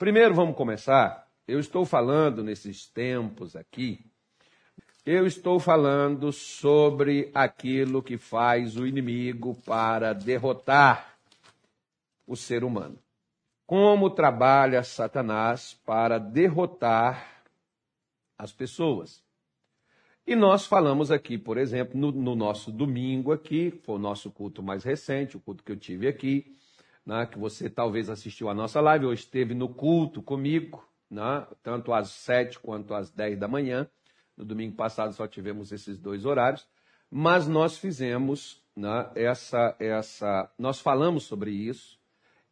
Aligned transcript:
Primeiro, 0.00 0.34
vamos 0.34 0.56
começar. 0.56 1.28
Eu 1.46 1.60
estou 1.60 1.84
falando 1.84 2.42
nesses 2.42 2.86
tempos 2.86 3.54
aqui, 3.54 4.02
eu 5.04 5.26
estou 5.26 5.60
falando 5.60 6.32
sobre 6.32 7.30
aquilo 7.34 8.02
que 8.02 8.16
faz 8.16 8.78
o 8.78 8.86
inimigo 8.86 9.54
para 9.56 10.14
derrotar 10.14 11.18
o 12.26 12.34
ser 12.34 12.64
humano. 12.64 12.98
Como 13.66 14.08
trabalha 14.08 14.82
Satanás 14.82 15.78
para 15.84 16.16
derrotar 16.16 17.44
as 18.38 18.54
pessoas. 18.54 19.22
E 20.26 20.34
nós 20.34 20.64
falamos 20.64 21.10
aqui, 21.10 21.36
por 21.36 21.58
exemplo, 21.58 22.00
no, 22.00 22.10
no, 22.10 22.34
nosso 22.34 22.72
domingo 22.72 23.32
aqui, 23.32 23.70
foi 23.82 23.96
o 23.96 23.98
nosso 23.98 24.30
culto 24.30 24.62
mais 24.62 24.82
recente, 24.82 25.36
o 25.36 25.40
culto 25.40 25.62
que 25.62 25.72
eu 25.72 25.76
tive 25.76 26.08
aqui, 26.08 26.56
né, 27.04 27.26
que 27.26 27.38
você 27.38 27.68
talvez 27.68 28.08
assistiu 28.08 28.48
a 28.48 28.54
nossa 28.54 28.80
live 28.80 29.06
ou 29.06 29.12
esteve 29.12 29.54
no 29.54 29.68
culto 29.68 30.22
comigo, 30.22 30.86
né, 31.10 31.46
tanto 31.62 31.92
às 31.92 32.10
sete 32.10 32.58
quanto 32.58 32.94
às 32.94 33.10
dez 33.10 33.38
da 33.38 33.48
manhã. 33.48 33.88
No 34.36 34.44
domingo 34.44 34.76
passado 34.76 35.12
só 35.12 35.26
tivemos 35.26 35.72
esses 35.72 35.98
dois 35.98 36.24
horários, 36.24 36.66
mas 37.10 37.46
nós 37.46 37.76
fizemos 37.76 38.62
né, 38.76 39.10
essa, 39.14 39.76
essa, 39.78 40.50
nós 40.58 40.80
falamos 40.80 41.24
sobre 41.24 41.50
isso. 41.50 41.98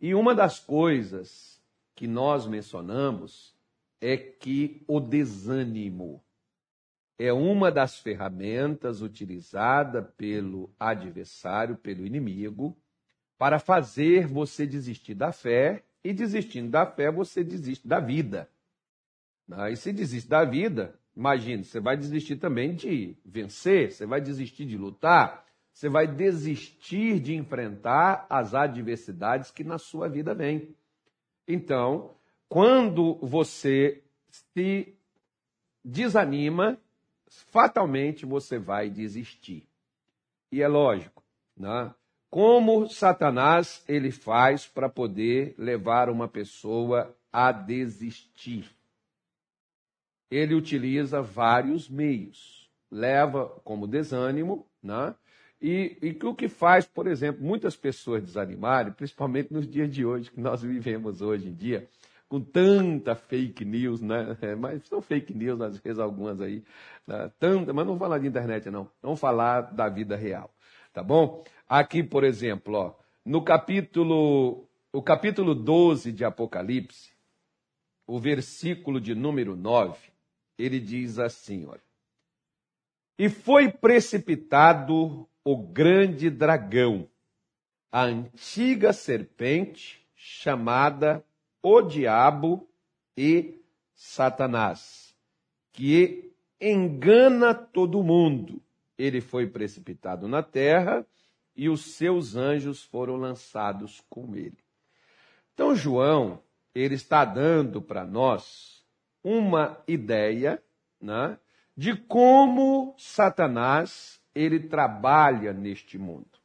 E 0.00 0.14
uma 0.14 0.34
das 0.34 0.58
coisas 0.58 1.60
que 1.94 2.06
nós 2.06 2.46
mencionamos 2.46 3.56
é 4.00 4.16
que 4.16 4.84
o 4.86 5.00
desânimo 5.00 6.22
é 7.18 7.32
uma 7.32 7.72
das 7.72 7.98
ferramentas 7.98 9.02
utilizada 9.02 10.00
pelo 10.02 10.72
adversário, 10.78 11.76
pelo 11.76 12.06
inimigo, 12.06 12.78
para 13.38 13.58
fazer 13.58 14.26
você 14.26 14.66
desistir 14.66 15.14
da 15.14 15.32
fé, 15.32 15.84
e 16.02 16.12
desistindo 16.12 16.70
da 16.70 16.86
fé, 16.86 17.10
você 17.10 17.42
desiste 17.42 17.86
da 17.86 18.00
vida. 18.00 18.48
E 19.70 19.76
se 19.76 19.92
desiste 19.92 20.28
da 20.28 20.44
vida, 20.44 20.98
imagine, 21.16 21.64
você 21.64 21.80
vai 21.80 21.96
desistir 21.96 22.36
também 22.36 22.74
de 22.74 23.16
vencer, 23.24 23.92
você 23.92 24.06
vai 24.06 24.20
desistir 24.20 24.66
de 24.66 24.76
lutar, 24.76 25.44
você 25.72 25.88
vai 25.88 26.06
desistir 26.06 27.20
de 27.20 27.34
enfrentar 27.34 28.26
as 28.28 28.54
adversidades 28.54 29.50
que 29.50 29.64
na 29.64 29.78
sua 29.78 30.08
vida 30.08 30.34
vêm. 30.34 30.74
Então, 31.46 32.14
quando 32.48 33.14
você 33.16 34.02
se 34.54 34.94
desanima, 35.84 36.78
fatalmente 37.26 38.26
você 38.26 38.58
vai 38.58 38.90
desistir. 38.90 39.66
E 40.50 40.62
é 40.62 40.68
lógico, 40.68 41.22
né? 41.56 41.94
Como 42.30 42.88
Satanás 42.88 43.82
ele 43.88 44.10
faz 44.10 44.66
para 44.66 44.88
poder 44.88 45.54
levar 45.56 46.10
uma 46.10 46.28
pessoa 46.28 47.16
a 47.32 47.50
desistir? 47.50 48.70
Ele 50.30 50.54
utiliza 50.54 51.22
vários 51.22 51.88
meios. 51.88 52.70
Leva 52.90 53.46
como 53.64 53.86
desânimo, 53.86 54.66
né? 54.82 55.14
E, 55.60 55.96
e 56.02 56.26
o 56.26 56.34
que 56.34 56.48
faz, 56.48 56.86
por 56.86 57.06
exemplo, 57.06 57.44
muitas 57.44 57.74
pessoas 57.74 58.22
desanimarem, 58.22 58.92
principalmente 58.92 59.52
nos 59.52 59.66
dias 59.66 59.90
de 59.90 60.04
hoje, 60.04 60.30
que 60.30 60.40
nós 60.40 60.62
vivemos 60.62 61.20
hoje 61.20 61.48
em 61.48 61.54
dia, 61.54 61.88
com 62.28 62.40
tanta 62.40 63.14
fake 63.16 63.64
news, 63.64 64.00
né? 64.00 64.36
É, 64.42 64.54
mas 64.54 64.86
são 64.86 65.00
fake 65.00 65.34
news, 65.34 65.60
às 65.60 65.78
vezes 65.78 65.98
algumas 65.98 66.40
aí, 66.40 66.62
né? 67.06 67.30
tanta, 67.38 67.72
mas 67.72 67.86
não 67.86 67.94
vamos 67.94 67.98
falar 67.98 68.18
de 68.18 68.28
internet, 68.28 68.70
não. 68.70 68.88
Vamos 69.02 69.18
falar 69.18 69.62
da 69.62 69.88
vida 69.88 70.14
real, 70.14 70.50
tá 70.92 71.02
bom? 71.02 71.42
Aqui, 71.68 72.02
por 72.02 72.24
exemplo, 72.24 72.74
ó, 72.74 72.94
no 73.22 73.44
capítulo, 73.44 74.66
o 74.90 75.02
capítulo 75.02 75.54
12 75.54 76.12
de 76.12 76.24
Apocalipse, 76.24 77.12
o 78.06 78.18
versículo 78.18 78.98
de 78.98 79.14
número 79.14 79.54
9, 79.54 79.98
ele 80.56 80.80
diz 80.80 81.18
assim, 81.18 81.66
olha. 81.66 81.82
E 83.18 83.28
foi 83.28 83.70
precipitado 83.70 85.28
o 85.44 85.56
grande 85.58 86.30
dragão, 86.30 87.06
a 87.92 88.02
antiga 88.04 88.94
serpente 88.94 90.06
chamada 90.14 91.22
o 91.62 91.82
diabo 91.82 92.66
e 93.14 93.60
Satanás, 93.92 95.14
que 95.72 96.32
engana 96.58 97.52
todo 97.52 98.02
mundo. 98.02 98.62
Ele 98.96 99.20
foi 99.20 99.46
precipitado 99.46 100.26
na 100.26 100.42
terra 100.42 101.06
e 101.58 101.68
os 101.68 101.96
seus 101.96 102.36
anjos 102.36 102.84
foram 102.84 103.16
lançados 103.16 104.00
com 104.08 104.36
ele. 104.36 104.56
Então, 105.52 105.74
João, 105.74 106.40
ele 106.72 106.94
está 106.94 107.24
dando 107.24 107.82
para 107.82 108.06
nós 108.06 108.86
uma 109.24 109.82
ideia 109.88 110.62
né, 111.00 111.36
de 111.76 111.96
como 111.96 112.94
Satanás 112.96 114.20
ele 114.32 114.60
trabalha 114.60 115.52
neste 115.52 115.98
mundo. 115.98 116.38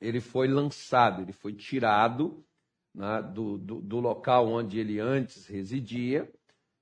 Ele 0.00 0.22
foi 0.22 0.48
lançado, 0.48 1.20
ele 1.20 1.34
foi 1.34 1.52
tirado 1.52 2.42
né, 2.94 3.20
do, 3.20 3.58
do, 3.58 3.80
do, 3.82 4.00
local 4.00 4.48
onde 4.48 4.80
ele 4.80 4.98
antes 4.98 5.46
residia, 5.46 6.32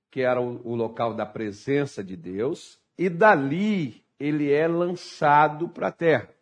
que 0.09 0.21
era 0.21 0.41
o, 0.41 0.65
o 0.65 0.75
local 0.75 1.13
da 1.13 1.25
presença 1.25 2.01
de 2.01 2.15
Deus, 2.15 2.79
e 2.97 3.09
dali 3.09 4.01
ele 4.17 4.49
é 4.49 4.65
lançado 4.65 5.67
para 5.67 5.89
a 5.89 5.91
terra. 5.91 6.40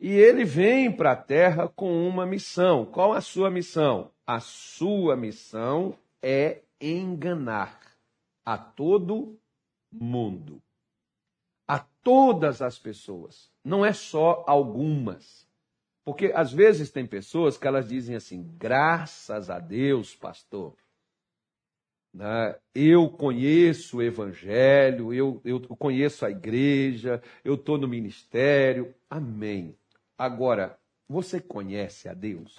E 0.00 0.08
ele 0.08 0.46
vem 0.46 0.90
para 0.90 1.12
a 1.12 1.16
terra 1.16 1.68
com 1.68 2.08
uma 2.08 2.24
missão. 2.24 2.86
Qual 2.86 3.12
a 3.12 3.20
sua 3.20 3.50
missão? 3.50 4.10
A 4.26 4.40
sua 4.40 5.14
missão 5.14 5.94
é 6.22 6.62
enganar 6.80 7.78
a 8.42 8.56
todo 8.56 9.38
mundo. 9.92 10.62
A 11.68 11.80
todas 12.02 12.62
as 12.62 12.78
pessoas. 12.78 13.52
Não 13.62 13.84
é 13.84 13.92
só 13.92 14.42
algumas. 14.46 15.46
Porque 16.02 16.32
às 16.34 16.50
vezes 16.50 16.90
tem 16.90 17.06
pessoas 17.06 17.58
que 17.58 17.66
elas 17.66 17.86
dizem 17.86 18.16
assim: 18.16 18.42
graças 18.56 19.50
a 19.50 19.58
Deus, 19.58 20.16
pastor, 20.16 20.74
né, 22.12 22.58
eu 22.74 23.10
conheço 23.10 23.98
o 23.98 24.02
Evangelho, 24.02 25.12
eu, 25.12 25.42
eu 25.44 25.60
conheço 25.76 26.24
a 26.24 26.30
igreja, 26.30 27.22
eu 27.44 27.54
estou 27.54 27.76
no 27.76 27.86
ministério. 27.86 28.94
Amém. 29.10 29.76
Agora, 30.20 30.78
você 31.08 31.40
conhece 31.40 32.06
a 32.06 32.12
Deus? 32.12 32.54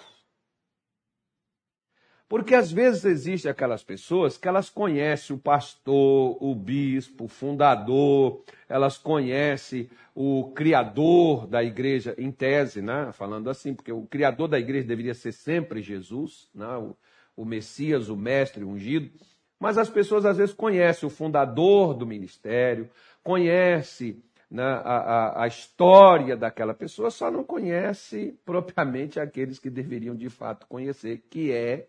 Porque 2.27 2.55
às 2.55 2.71
vezes 2.71 3.05
existem 3.05 3.51
aquelas 3.51 3.83
pessoas 3.83 4.35
que 4.35 4.47
elas 4.47 4.67
conhecem 4.67 5.35
o 5.35 5.39
pastor, 5.39 6.43
o 6.43 6.55
bispo, 6.55 7.25
o 7.25 7.27
fundador, 7.27 8.43
elas 8.67 8.97
conhecem 8.97 9.87
o 10.15 10.51
criador 10.55 11.45
da 11.45 11.63
igreja, 11.63 12.15
em 12.17 12.31
tese, 12.31 12.81
né? 12.81 13.11
falando 13.13 13.47
assim, 13.47 13.75
porque 13.75 13.91
o 13.91 14.07
criador 14.07 14.47
da 14.47 14.57
igreja 14.57 14.87
deveria 14.87 15.13
ser 15.13 15.31
sempre 15.31 15.83
Jesus, 15.83 16.49
né? 16.55 16.77
o, 16.77 16.97
o 17.37 17.45
Messias, 17.45 18.09
o 18.09 18.17
mestre 18.17 18.63
ungido. 18.63 19.11
Mas 19.59 19.77
as 19.77 19.87
pessoas 19.87 20.25
às 20.25 20.37
vezes 20.37 20.55
conhecem 20.55 21.05
o 21.05 21.11
fundador 21.11 21.93
do 21.93 22.07
ministério, 22.07 22.89
conhecem 23.21 24.19
né, 24.51 24.63
a, 24.63 24.97
a, 24.97 25.43
a, 25.43 25.47
história 25.47 26.35
daquela 26.35 26.73
pessoa, 26.73 27.09
só 27.09 27.31
não 27.31 27.41
conhece 27.41 28.37
propriamente 28.43 29.17
aqueles 29.17 29.57
que 29.57 29.69
deveriam 29.69 30.13
de 30.13 30.29
fato 30.29 30.67
conhecer, 30.67 31.19
que 31.29 31.53
é 31.53 31.87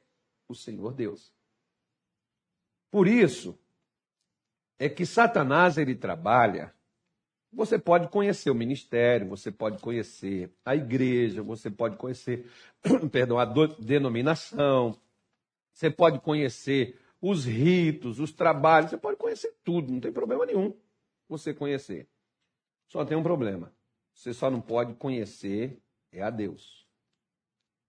o 0.49 0.55
Senhor 0.55 0.95
Deus. 0.95 1.35
Por 2.89 3.09
isso 3.09 3.59
é 4.79 4.89
que 4.89 5.05
Satanás 5.05 5.77
ele 5.77 5.97
trabalha. 5.97 6.73
Você 7.53 7.79
pode 7.79 8.09
conhecer 8.09 8.49
o 8.51 8.55
ministério, 8.55 9.29
você 9.29 9.51
pode 9.51 9.79
conhecer 9.79 10.51
a 10.65 10.77
igreja, 10.77 11.43
você 11.43 11.69
pode 11.69 11.97
conhecer, 11.97 12.49
perdão, 13.11 13.39
a 13.41 13.45
denominação, 13.79 14.97
você 15.73 15.91
pode 15.91 16.21
conhecer 16.21 16.97
os 17.21 17.45
ritos, 17.45 18.21
os 18.21 18.33
trabalhos, 18.33 18.91
você 18.91 18.97
pode 18.97 19.17
conhecer 19.17 19.53
tudo, 19.65 19.93
não 19.93 20.01
tem 20.01 20.13
problema 20.13 20.47
nenhum 20.47 20.73
você 21.29 21.53
conhecer. 21.53 22.09
Só 22.93 23.07
tem 23.07 23.17
um 23.17 23.23
problema. 23.23 23.73
Você 24.13 24.35
só 24.35 24.51
não 24.51 24.61
pode 24.61 24.93
conhecer 24.93 25.79
é 26.13 26.23
a 26.23 26.29
Deus. 26.29 26.87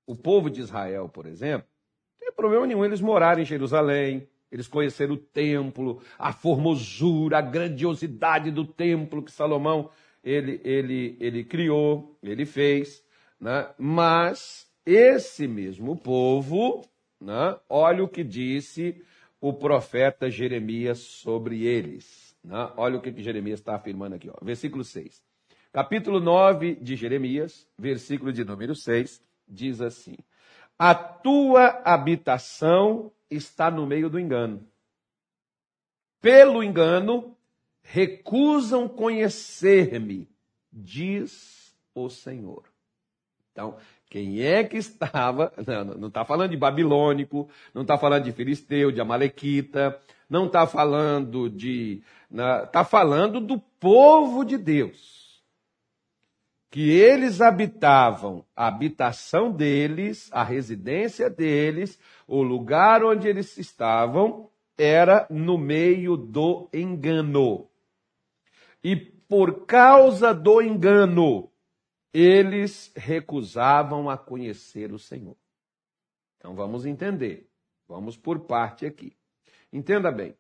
O 0.08 0.16
povo 0.16 0.50
de 0.50 0.62
Israel, 0.62 1.10
por 1.10 1.26
exemplo, 1.26 1.68
não 2.14 2.28
tem 2.28 2.34
problema 2.34 2.66
nenhum 2.66 2.86
eles 2.86 3.02
morarem 3.02 3.44
em 3.44 3.46
Jerusalém, 3.46 4.30
eles 4.50 4.66
conheceram 4.66 5.16
o 5.16 5.18
templo, 5.18 6.02
a 6.18 6.32
formosura, 6.32 7.40
a 7.40 7.42
grandiosidade 7.42 8.50
do 8.50 8.66
templo 8.66 9.22
que 9.22 9.30
Salomão 9.30 9.90
ele, 10.24 10.62
ele, 10.64 11.18
ele 11.20 11.44
criou, 11.44 12.18
ele 12.24 12.46
fez, 12.46 13.04
né? 13.38 13.74
mas 13.78 14.72
esse 14.86 15.50
mesmo 15.50 15.98
povo, 15.98 16.82
né? 17.20 17.60
olha 17.68 18.06
o 18.06 18.08
que 18.08 18.24
disse 18.24 19.04
o 19.42 19.52
profeta 19.52 20.30
Jeremias 20.30 21.00
sobre 21.00 21.66
eles. 21.66 22.23
Né? 22.44 22.72
Olha 22.75 22.98
o 22.98 23.01
que, 23.01 23.12
que 23.12 23.24
Jeremias 23.24 23.60
está 23.60 23.75
afirmando 23.75 24.16
aqui, 24.16 24.30
ó. 24.30 24.36
versículo 24.44 24.84
6. 24.84 25.24
Capítulo 25.72 26.19
9 26.19 26.75
de 26.75 26.95
Jeremias, 26.95 27.68
versículo 27.78 28.31
de 28.31 28.44
número 28.44 28.75
6, 28.75 29.24
diz 29.48 29.81
assim: 29.81 30.16
A 30.78 30.94
tua 30.94 31.81
habitação 31.84 33.12
está 33.30 33.72
no 33.72 33.88
meio 33.88 34.10
do 34.10 34.19
engano. 34.19 34.68
Pelo 36.22 36.63
engano, 36.63 37.36
recusam 37.81 38.88
conhecer-me, 38.88 40.30
diz 40.72 41.75
o 41.95 42.07
Senhor. 42.10 42.63
Então, 43.51 43.78
quem 44.10 44.42
é 44.42 44.63
que 44.63 44.78
estava. 44.78 45.51
Não 45.98 46.07
está 46.07 46.24
falando 46.24 46.51
de 46.51 46.57
babilônico, 46.57 47.50
não 47.74 47.81
está 47.81 47.98
falando 47.98 48.24
de 48.24 48.31
filisteu, 48.31 48.92
de 48.92 49.01
amalequita, 49.01 50.00
não 50.30 50.48
está 50.48 50.66
falando 50.66 51.50
de. 51.50 52.02
Está 52.31 52.84
falando 52.84 53.40
do 53.40 53.60
povo 53.60 54.44
de 54.44 54.58
Deus. 54.58 55.44
Que 56.72 56.90
eles 56.90 57.40
habitavam 57.40 58.44
a 58.56 58.68
habitação 58.68 59.52
deles, 59.52 60.28
a 60.34 60.44
residência 60.44 61.30
deles, 61.30 62.00
o 62.28 62.42
lugar 62.42 63.04
onde 63.04 63.28
eles 63.28 63.58
estavam, 63.60 64.50
era 64.75 65.28
no 65.30 65.56
meio 65.56 66.18
do 66.18 66.68
engano. 66.74 67.69
E 68.84 68.96
por 68.96 69.66
causa 69.66 70.34
do 70.34 70.62
engano, 70.62 71.52
eles 72.12 72.92
recusavam 72.96 74.10
a 74.10 74.18
conhecer 74.18 74.92
o 74.92 75.00
Senhor. 75.00 75.38
Então 76.38 76.56
vamos 76.56 76.86
entender. 76.86 77.50
Vamos 77.88 78.18
por 78.18 78.42
parte 78.42 78.86
aqui. 78.86 79.16
Entenda 79.74 80.12
bem. 80.12 80.38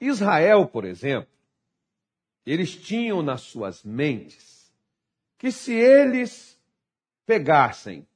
Israel, 0.00 0.66
por 0.66 0.86
exemplo, 0.86 1.30
eles 2.46 2.74
tinham 2.74 3.22
nas 3.22 3.42
suas 3.42 3.84
mentes 3.84 4.74
que 5.36 5.52
se 5.52 5.74
eles 5.74 6.58
pegassem, 7.26 8.08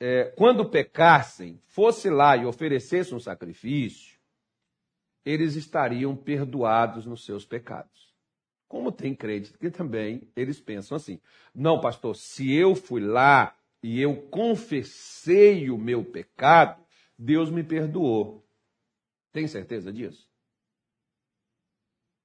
é, 0.00 0.24
quando 0.36 0.68
pecassem, 0.68 1.60
fosse 1.66 2.10
lá 2.10 2.36
e 2.36 2.44
oferecessem 2.44 3.14
um 3.14 3.20
sacrifício, 3.20 4.18
eles 5.24 5.54
estariam 5.54 6.16
perdoados 6.16 7.06
nos 7.06 7.24
seus 7.24 7.44
pecados. 7.44 8.12
Como 8.66 8.90
tem 8.90 9.14
crente 9.14 9.52
que 9.56 9.70
também 9.70 10.28
eles 10.34 10.60
pensam 10.60 10.96
assim: 10.96 11.20
não, 11.54 11.80
pastor, 11.80 12.16
se 12.16 12.52
eu 12.52 12.74
fui 12.74 13.00
lá 13.00 13.56
e 13.82 14.00
eu 14.00 14.22
confessei 14.28 15.70
o 15.70 15.78
meu 15.78 16.04
pecado, 16.04 16.87
Deus 17.18 17.50
me 17.50 17.64
perdoou. 17.64 18.46
Tem 19.32 19.48
certeza 19.48 19.92
disso? 19.92 20.28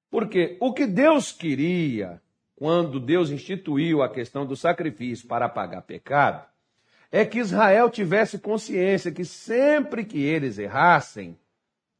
Porque 0.09 0.57
o 0.59 0.71
que 0.71 0.85
Deus 0.85 1.31
queria, 1.31 2.21
quando 2.55 2.99
Deus 2.99 3.31
instituiu 3.31 4.03
a 4.03 4.09
questão 4.09 4.45
do 4.45 4.55
sacrifício 4.55 5.27
para 5.27 5.49
pagar 5.49 5.81
pecado, 5.81 6.47
é 7.11 7.25
que 7.25 7.39
Israel 7.39 7.89
tivesse 7.89 8.37
consciência 8.37 9.11
que 9.11 9.25
sempre 9.25 10.05
que 10.05 10.21
eles 10.21 10.59
errassem, 10.59 11.37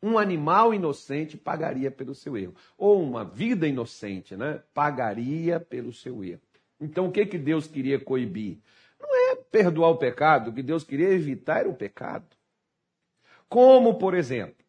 um 0.02 0.18
animal 0.18 0.74
inocente 0.74 1.38
pagaria 1.38 1.90
pelo 1.90 2.14
seu 2.14 2.38
erro. 2.38 2.54
Ou 2.78 3.02
uma 3.02 3.24
vida 3.24 3.68
inocente, 3.68 4.36
né? 4.36 4.62
Pagaria 4.74 5.60
pelo 5.60 5.94
seu 5.94 6.24
erro. 6.24 6.42
Então, 6.80 7.08
o 7.08 7.12
que, 7.12 7.26
que 7.26 7.38
Deus 7.38 7.68
queria 7.68 8.00
coibir? 8.00 8.60
Não 9.00 9.32
é 9.32 9.36
perdoar 9.36 9.90
o 9.90 9.98
pecado, 9.98 10.50
o 10.50 10.54
que 10.54 10.62
Deus 10.62 10.84
queria 10.84 11.10
evitar 11.10 11.62
era 11.62 11.70
o 11.70 11.76
pecado. 11.76 12.26
Como, 13.54 14.00
por 14.00 14.16
exemplo, 14.16 14.66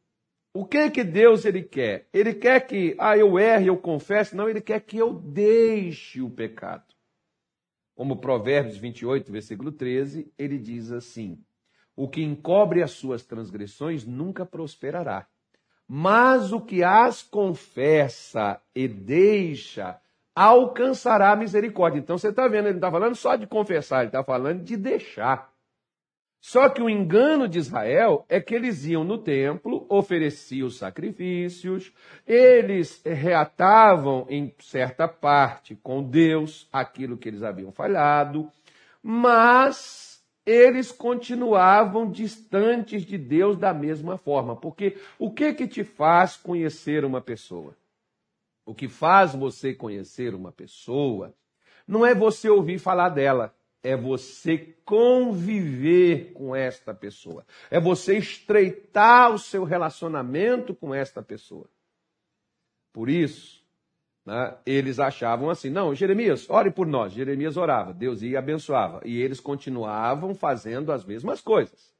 o 0.52 0.66
que 0.66 0.90
que 0.90 1.02
Deus 1.02 1.46
ele 1.46 1.62
quer? 1.62 2.06
Ele 2.12 2.34
quer 2.34 2.60
que, 2.66 2.94
ah, 2.98 3.16
eu 3.16 3.38
erre, 3.38 3.68
eu 3.68 3.78
confesse. 3.78 4.36
Não, 4.36 4.46
ele 4.46 4.60
quer 4.60 4.78
que 4.80 4.98
eu 4.98 5.14
deixe 5.14 6.20
o 6.20 6.28
pecado. 6.28 6.84
Como 7.94 8.20
Provérbios 8.20 8.76
28, 8.76 9.32
versículo 9.32 9.72
13, 9.72 10.30
ele 10.36 10.58
diz 10.58 10.92
assim: 10.92 11.42
o 11.96 12.06
que 12.06 12.22
encobre 12.22 12.82
as 12.82 12.90
suas 12.90 13.24
transgressões 13.24 14.04
nunca 14.04 14.44
prosperará. 14.44 15.26
Mas 15.88 16.52
o 16.52 16.60
que 16.60 16.84
as 16.84 17.22
confessa 17.22 18.60
e 18.74 18.86
deixa 18.86 19.98
alcançará 20.34 21.32
a 21.32 21.36
misericórdia. 21.36 22.00
Então 22.00 22.18
você 22.18 22.28
está 22.28 22.46
vendo, 22.48 22.66
ele 22.66 22.72
não 22.72 22.80
está 22.80 22.90
falando 22.90 23.14
só 23.14 23.34
de 23.34 23.46
confessar, 23.46 24.00
ele 24.00 24.08
está 24.08 24.22
falando 24.22 24.62
de 24.62 24.76
deixar. 24.76 25.53
Só 26.46 26.68
que 26.68 26.82
o 26.82 26.90
engano 26.90 27.48
de 27.48 27.58
Israel 27.58 28.26
é 28.28 28.38
que 28.38 28.54
eles 28.54 28.84
iam 28.84 29.02
no 29.02 29.16
templo, 29.16 29.86
ofereciam 29.88 30.68
sacrifícios, 30.68 31.90
eles 32.26 33.00
reatavam 33.02 34.26
em 34.28 34.54
certa 34.58 35.08
parte 35.08 35.74
com 35.74 36.02
Deus 36.02 36.68
aquilo 36.70 37.16
que 37.16 37.30
eles 37.30 37.42
haviam 37.42 37.72
falhado, 37.72 38.52
mas 39.02 40.22
eles 40.44 40.92
continuavam 40.92 42.10
distantes 42.10 43.06
de 43.06 43.16
Deus 43.16 43.56
da 43.56 43.72
mesma 43.72 44.18
forma. 44.18 44.54
Porque 44.54 44.98
o 45.18 45.32
que 45.32 45.54
que 45.54 45.66
te 45.66 45.82
faz 45.82 46.36
conhecer 46.36 47.06
uma 47.06 47.22
pessoa? 47.22 47.74
O 48.66 48.74
que 48.74 48.86
faz 48.86 49.34
você 49.34 49.72
conhecer 49.72 50.34
uma 50.34 50.52
pessoa 50.52 51.32
não 51.88 52.04
é 52.04 52.14
você 52.14 52.50
ouvir 52.50 52.78
falar 52.78 53.08
dela, 53.08 53.54
é 53.84 53.94
você 53.94 54.74
conviver 54.82 56.32
com 56.32 56.56
esta 56.56 56.94
pessoa. 56.94 57.44
É 57.70 57.78
você 57.78 58.16
estreitar 58.16 59.30
o 59.30 59.38
seu 59.38 59.62
relacionamento 59.62 60.74
com 60.74 60.94
esta 60.94 61.22
pessoa. 61.22 61.68
Por 62.94 63.10
isso, 63.10 63.62
né, 64.24 64.56
eles 64.64 64.98
achavam 64.98 65.50
assim: 65.50 65.68
não, 65.68 65.94
Jeremias, 65.94 66.48
ore 66.48 66.70
por 66.70 66.86
nós. 66.86 67.12
Jeremias 67.12 67.58
orava, 67.58 67.92
Deus 67.92 68.22
ia 68.22 68.30
e 68.30 68.36
abençoava. 68.38 69.02
E 69.04 69.20
eles 69.20 69.38
continuavam 69.38 70.34
fazendo 70.34 70.90
as 70.90 71.04
mesmas 71.04 71.42
coisas. 71.42 71.92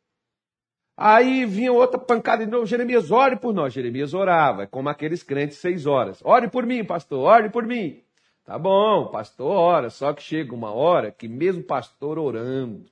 Aí 0.96 1.44
vinha 1.44 1.72
outra 1.72 1.98
pancada 1.98 2.46
de 2.46 2.50
novo: 2.50 2.64
Jeremias, 2.64 3.10
ore 3.10 3.36
por 3.36 3.52
nós. 3.52 3.74
Jeremias 3.74 4.14
orava, 4.14 4.62
é 4.62 4.66
como 4.66 4.88
aqueles 4.88 5.22
crentes 5.22 5.58
seis 5.58 5.84
horas: 5.84 6.22
ore 6.24 6.48
por 6.48 6.64
mim, 6.64 6.82
pastor, 6.82 7.18
ore 7.18 7.50
por 7.50 7.66
mim. 7.66 8.03
Tá 8.44 8.58
bom, 8.58 9.08
pastor 9.08 9.50
ora, 9.50 9.88
só 9.88 10.12
que 10.12 10.22
chega 10.22 10.54
uma 10.54 10.70
hora 10.70 11.10
que, 11.10 11.26
mesmo 11.26 11.62
pastor 11.62 12.18
orando, 12.18 12.84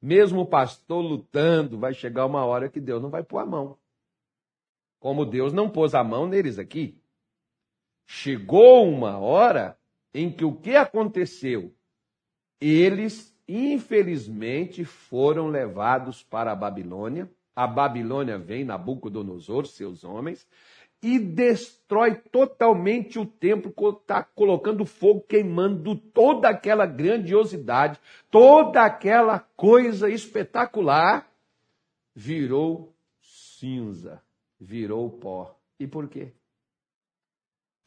mesmo 0.00 0.46
pastor 0.46 1.02
lutando, 1.04 1.76
vai 1.76 1.92
chegar 1.92 2.24
uma 2.24 2.44
hora 2.44 2.68
que 2.68 2.80
Deus 2.80 3.02
não 3.02 3.10
vai 3.10 3.24
pôr 3.24 3.38
a 3.38 3.46
mão. 3.46 3.76
Como 5.00 5.26
Deus 5.26 5.52
não 5.52 5.68
pôs 5.68 5.96
a 5.96 6.04
mão 6.04 6.28
neles 6.28 6.60
aqui. 6.60 6.96
Chegou 8.06 8.88
uma 8.88 9.18
hora 9.18 9.76
em 10.14 10.30
que 10.30 10.44
o 10.44 10.54
que 10.54 10.76
aconteceu? 10.76 11.74
Eles, 12.60 13.36
infelizmente, 13.48 14.84
foram 14.84 15.48
levados 15.48 16.22
para 16.22 16.52
a 16.52 16.56
Babilônia. 16.56 17.28
A 17.54 17.66
Babilônia 17.66 18.38
vem, 18.38 18.64
Nabucodonosor, 18.64 19.66
seus 19.66 20.04
homens, 20.04 20.46
e 21.02 21.18
destrói 21.18 22.16
totalmente 22.16 23.18
o 23.18 23.26
templo, 23.26 23.72
está 24.00 24.22
colocando 24.22 24.84
fogo, 24.84 25.20
queimando 25.20 25.94
toda 25.94 26.48
aquela 26.48 26.86
grandiosidade, 26.86 28.00
toda 28.30 28.82
aquela 28.84 29.38
coisa 29.38 30.10
espetacular, 30.10 31.30
virou 32.14 32.92
cinza, 33.20 34.22
virou 34.58 35.10
pó. 35.10 35.56
E 35.78 35.86
por 35.86 36.08
quê? 36.08 36.32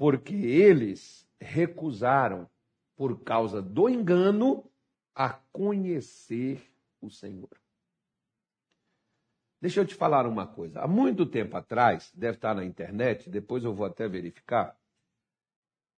porque 0.02 0.34
eles 0.34 1.30
recusaram, 1.40 2.50
por 2.96 3.20
causa 3.22 3.62
do 3.62 3.88
engano, 3.88 4.66
a 5.14 5.30
conhecer 5.30 6.60
o 7.00 7.08
Senhor. 7.08 7.61
Deixa 9.62 9.80
eu 9.80 9.86
te 9.86 9.94
falar 9.94 10.26
uma 10.26 10.48
coisa. 10.48 10.82
Há 10.82 10.88
muito 10.88 11.24
tempo 11.24 11.56
atrás, 11.56 12.12
deve 12.16 12.38
estar 12.38 12.56
na 12.56 12.66
internet, 12.66 13.30
depois 13.30 13.64
eu 13.64 13.74
vou 13.74 13.86
até 13.86 14.08
verificar. 14.08 14.76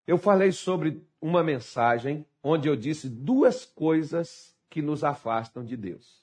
Eu 0.06 0.18
falei 0.18 0.52
sobre 0.52 1.02
uma 1.22 1.42
mensagem 1.42 2.26
onde 2.44 2.68
eu 2.68 2.76
disse 2.76 3.10
duas 3.10 3.64
coisas 3.64 4.54
que 4.70 4.82
nos 4.82 5.02
afastam 5.02 5.64
de 5.64 5.78
Deus. 5.78 6.22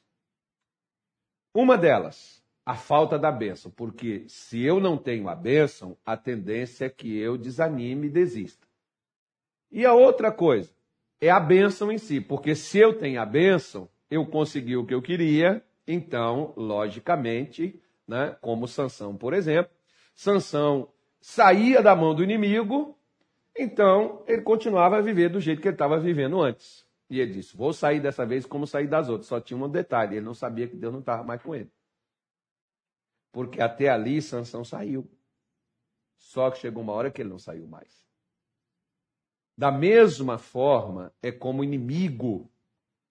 Uma 1.54 1.78
delas, 1.78 2.44
a 2.64 2.74
falta 2.74 3.18
da 3.18 3.32
bênção, 3.32 3.70
porque 3.70 4.28
se 4.28 4.62
eu 4.62 4.78
não 4.78 4.98
tenho 4.98 5.26
a 5.26 5.34
bênção, 5.34 5.96
a 6.04 6.18
tendência 6.18 6.84
é 6.84 6.90
que 6.90 7.16
eu 7.16 7.38
desanime 7.38 8.08
e 8.08 8.10
desista. 8.10 8.68
E 9.70 9.86
a 9.86 9.94
outra 9.94 10.30
coisa 10.30 10.70
é 11.20 11.30
a 11.30 11.40
bênção 11.40 11.90
em 11.90 11.96
si, 11.96 12.20
porque 12.20 12.54
se 12.54 12.78
eu 12.78 12.98
tenho 12.98 13.20
a 13.20 13.24
bênção, 13.24 13.88
eu 14.10 14.26
consegui 14.26 14.76
o 14.76 14.84
que 14.84 14.92
eu 14.92 15.00
queria, 15.00 15.64
então, 15.92 16.52
logicamente, 16.56 17.80
né, 18.06 18.36
como 18.40 18.68
Sansão, 18.68 19.16
por 19.16 19.32
exemplo, 19.32 19.72
Sansão 20.14 20.92
saía 21.20 21.82
da 21.82 21.94
mão 21.96 22.14
do 22.14 22.22
inimigo, 22.22 22.98
então 23.56 24.22
ele 24.26 24.42
continuava 24.42 24.98
a 24.98 25.00
viver 25.00 25.28
do 25.28 25.40
jeito 25.40 25.60
que 25.60 25.68
ele 25.68 25.74
estava 25.74 25.98
vivendo 25.98 26.40
antes. 26.40 26.86
E 27.08 27.20
ele 27.20 27.32
disse: 27.32 27.56
Vou 27.56 27.72
sair 27.72 28.00
dessa 28.00 28.24
vez 28.24 28.46
como 28.46 28.66
sair 28.66 28.86
das 28.86 29.08
outras. 29.08 29.26
Só 29.26 29.40
tinha 29.40 29.58
um 29.58 29.68
detalhe: 29.68 30.16
ele 30.16 30.24
não 30.24 30.34
sabia 30.34 30.68
que 30.68 30.76
Deus 30.76 30.92
não 30.92 31.00
estava 31.00 31.24
mais 31.24 31.42
com 31.42 31.54
ele 31.54 31.70
porque 33.32 33.60
até 33.60 33.88
ali 33.88 34.20
Sansão 34.20 34.64
saiu. 34.64 35.08
Só 36.16 36.50
que 36.50 36.58
chegou 36.58 36.82
uma 36.82 36.92
hora 36.92 37.10
que 37.10 37.22
ele 37.22 37.30
não 37.30 37.38
saiu 37.38 37.66
mais. 37.66 38.08
Da 39.56 39.70
mesma 39.70 40.38
forma, 40.38 41.12
é 41.22 41.30
como 41.30 41.64
inimigo. 41.64 42.50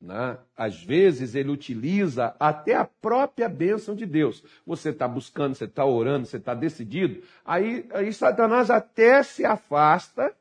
Né? 0.01 0.38
Às 0.56 0.82
vezes 0.82 1.36
ele 1.36 1.50
utiliza 1.50 2.34
até 2.39 2.74
a 2.74 2.86
própria 2.86 3.50
bênção 3.50 3.94
de 3.94 4.06
Deus. 4.06 4.44
Você 4.65 4.89
está 4.89 5.08
buscando, 5.08 5.56
você 5.56 5.65
está 5.65 5.86
orando, 5.86 6.25
você 6.25 6.38
está 6.38 6.53
decidido. 6.53 7.22
Aí, 7.44 7.86
aí 7.91 8.13
Satanás 8.13 8.70
até 8.70 9.22
se 9.24 9.44
afasta, 9.44 10.34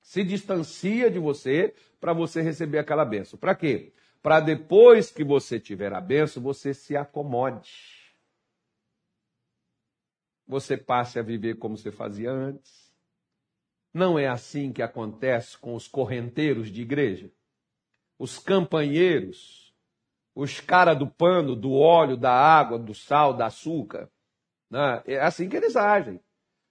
se 0.00 0.22
distancia 0.22 1.10
de 1.10 1.18
você 1.18 1.74
para 2.00 2.12
você 2.12 2.40
receber 2.40 2.78
aquela 2.78 3.04
bênção. 3.04 3.36
Para 3.36 3.56
quê? 3.56 3.92
Para 4.22 4.38
depois 4.38 5.10
que 5.10 5.24
você 5.24 5.58
tiver 5.58 5.92
a 5.92 6.00
bênção, 6.00 6.40
você 6.42 6.72
se 6.72 6.96
acomode. 6.96 7.70
Você 10.46 10.76
passe 10.76 11.18
a 11.18 11.22
viver 11.22 11.56
como 11.56 11.76
você 11.76 11.90
fazia 11.90 12.30
antes. 12.30 12.86
Não 13.92 14.16
é 14.16 14.28
assim 14.28 14.72
que 14.72 14.82
acontece 14.82 15.58
com 15.58 15.74
os 15.74 15.88
correnteiros 15.88 16.70
de 16.70 16.82
igreja? 16.82 17.32
Os 18.18 18.38
campanheiros, 18.38 19.74
os 20.34 20.60
caras 20.60 20.98
do 20.98 21.06
pano, 21.06 21.56
do 21.56 21.72
óleo, 21.72 22.16
da 22.16 22.32
água, 22.32 22.78
do 22.78 22.94
sal, 22.94 23.34
da 23.34 23.46
açúcar. 23.46 24.10
Né? 24.70 25.02
É 25.06 25.20
assim 25.20 25.48
que 25.48 25.56
eles 25.56 25.76
agem. 25.76 26.20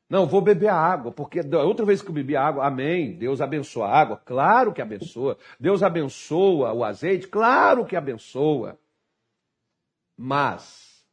Não, 0.08 0.28
vou 0.28 0.40
beber 0.40 0.68
a 0.68 0.76
água, 0.76 1.12
porque 1.12 1.42
outra 1.56 1.84
vez 1.84 2.02
que 2.02 2.10
eu 2.10 2.14
bebi 2.14 2.36
água, 2.36 2.66
amém, 2.66 3.18
Deus 3.18 3.42
abençoa 3.42 3.88
a 3.88 4.00
água, 4.00 4.18
claro 4.18 4.72
que 4.72 4.82
abençoa. 4.82 5.38
Deus 5.60 5.82
abençoa 5.82 6.72
o 6.74 6.84
azeite, 6.84 7.28
claro 7.28 7.86
que 7.86 7.96
abençoa. 7.96 8.80
Mas 10.16 11.04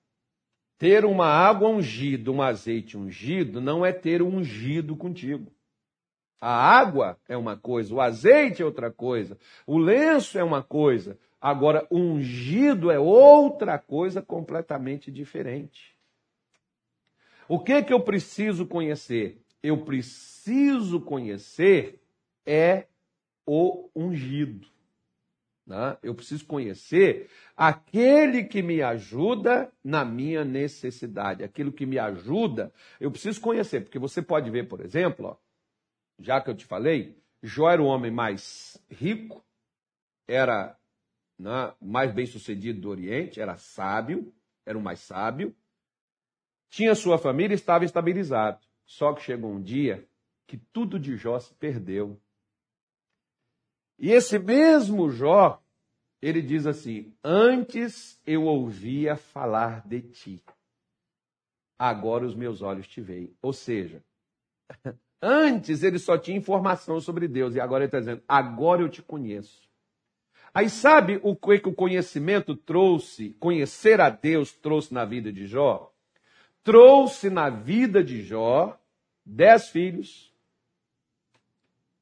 ter 0.77 1.07
uma 1.07 1.27
água 1.27 1.71
ungida, 1.71 2.31
um 2.31 2.43
azeite 2.43 2.99
ungido, 2.99 3.61
não 3.61 3.85
é 3.85 3.93
ter 3.93 4.21
um 4.21 4.37
ungido 4.37 4.95
contigo. 4.95 5.51
A 6.45 6.51
água 6.51 7.17
é 7.29 7.37
uma 7.37 7.57
coisa, 7.57 7.95
o 7.95 8.01
azeite 8.01 8.63
é 8.63 8.65
outra 8.65 8.91
coisa, 8.91 9.39
o 9.65 9.79
lenço 9.79 10.37
é 10.37 10.43
uma 10.43 10.61
coisa. 10.61 11.17
Agora, 11.41 11.87
ungido 11.89 12.91
é 12.91 12.99
outra 12.99 13.79
coisa 13.79 14.21
completamente 14.21 15.09
diferente. 15.09 15.97
O 17.49 17.61
que 17.61 17.81
que 17.85 17.93
eu 17.93 18.01
preciso 18.01 18.67
conhecer? 18.67 19.41
Eu 19.63 19.85
preciso 19.85 21.01
conhecer 21.01 22.01
é 22.45 22.87
o 23.47 23.89
ungido. 23.95 24.67
Né? 25.65 25.97
Eu 26.03 26.13
preciso 26.13 26.45
conhecer 26.45 27.31
aquele 27.57 28.43
que 28.43 28.63
me 28.63 28.83
ajuda 28.83 29.71
na 29.85 30.05
minha 30.05 30.45
necessidade, 30.45 31.45
aquilo 31.45 31.71
que 31.71 31.87
me 31.87 32.01
ajuda, 32.01 32.73
eu 32.99 33.13
preciso 33.13 33.41
conhecer, 33.41 33.83
porque 33.83 34.01
você 34.01 34.21
pode 34.21 34.51
ver, 34.51 34.67
por 34.67 34.81
exemplo, 34.81 35.27
ó, 35.27 35.52
já 36.23 36.41
que 36.41 36.49
eu 36.49 36.57
te 36.57 36.65
falei, 36.65 37.21
Jó 37.43 37.69
era 37.69 37.83
o 37.83 37.87
homem 37.87 38.11
mais 38.11 38.81
rico, 38.89 39.45
era 40.27 40.79
né, 41.39 41.75
mais 41.81 42.13
bem 42.13 42.25
sucedido 42.25 42.81
do 42.81 42.89
Oriente, 42.89 43.41
era 43.41 43.57
sábio, 43.59 44.33
era 44.65 44.79
o 44.79 44.83
mais 44.83 45.01
sábio, 45.01 45.55
tinha 46.71 46.95
sua 46.95 47.19
família 47.19 47.55
e 47.55 47.57
estava 47.57 47.85
estabilizado. 47.85 48.65
Só 48.85 49.13
que 49.13 49.23
chegou 49.23 49.51
um 49.53 49.61
dia 49.61 50.09
que 50.47 50.57
tudo 50.57 50.99
de 50.99 51.17
Jó 51.17 51.39
se 51.39 51.53
perdeu. 51.55 52.21
E 53.99 54.11
esse 54.11 54.39
mesmo 54.39 55.11
Jó, 55.11 55.63
ele 56.21 56.41
diz 56.41 56.67
assim: 56.67 57.15
Antes 57.23 58.21
eu 58.25 58.45
ouvia 58.45 59.17
falar 59.17 59.87
de 59.87 60.01
ti, 60.03 60.45
agora 61.79 62.25
os 62.25 62.35
meus 62.35 62.63
olhos 62.63 62.87
te 62.87 63.01
veem. 63.01 63.37
Ou 63.43 63.53
seja, 63.53 64.03
Antes 65.23 65.85
ele 65.85 66.01
só 66.01 66.19
tinha 66.19 66.37
informação 66.37 67.01
sobre 67.01 67.29
Deus 67.29 67.55
e 67.55 67.61
agora 67.61 67.85
ele 67.85 67.89
está 67.89 68.01
dizendo: 68.01 68.23
agora 68.27 68.83
eu 68.83 68.89
te 68.89 69.01
conheço. 69.01 69.63
Aí 70.53 70.69
sabe 70.69 71.21
o 71.23 71.37
que 71.37 71.69
o 71.69 71.73
conhecimento 71.73 72.57
trouxe, 72.57 73.31
conhecer 73.41 74.01
a 74.01 74.11
Deus 74.11 74.53
trouxe 74.53 74.93
na 74.93 75.05
vida 75.05 75.33
de 75.33 75.47
Jó? 75.47 75.93
Trouxe 76.65 77.31
na 77.31 77.49
vida 77.49 78.03
de 78.03 78.23
Jó 78.23 78.77
dez 79.25 79.69
filhos, 79.69 80.35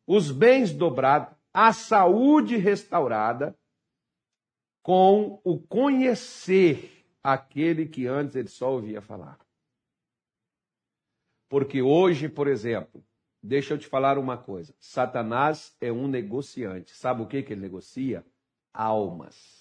os 0.06 0.32
bens 0.32 0.72
dobrados, 0.72 1.36
a 1.52 1.72
saúde 1.72 2.56
restaurada, 2.56 3.54
com 4.82 5.40
o 5.44 5.58
conhecer 5.60 7.04
aquele 7.22 7.86
que 7.86 8.06
antes 8.06 8.34
ele 8.34 8.48
só 8.48 8.72
ouvia 8.72 9.02
falar. 9.02 9.38
Porque 11.48 11.82
hoje, 11.82 12.28
por 12.28 12.48
exemplo, 12.48 13.04
Deixa 13.42 13.74
eu 13.74 13.78
te 13.78 13.86
falar 13.86 14.18
uma 14.18 14.36
coisa. 14.36 14.74
Satanás 14.78 15.74
é 15.80 15.90
um 15.90 16.06
negociante. 16.06 16.94
Sabe 16.94 17.22
o 17.22 17.26
que, 17.26 17.42
que 17.42 17.52
ele 17.52 17.62
negocia? 17.62 18.24
Almas. 18.72 19.60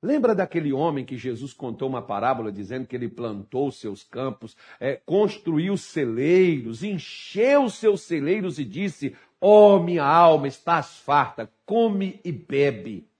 Lembra 0.00 0.32
daquele 0.32 0.72
homem 0.72 1.04
que 1.04 1.16
Jesus 1.16 1.52
contou 1.52 1.88
uma 1.88 2.00
parábola 2.00 2.52
dizendo 2.52 2.86
que 2.86 2.94
ele 2.94 3.08
plantou 3.08 3.72
seus 3.72 4.04
campos, 4.04 4.56
é, 4.78 4.94
construiu 4.94 5.76
celeiros, 5.76 6.84
encheu 6.84 7.68
seus 7.68 8.02
celeiros 8.02 8.60
e 8.60 8.64
disse: 8.64 9.16
Ó 9.40 9.74
oh, 9.76 9.82
minha 9.82 10.04
alma, 10.04 10.46
estás 10.46 10.98
farta, 10.98 11.50
come 11.66 12.20
e 12.24 12.30
bebe. 12.30 13.10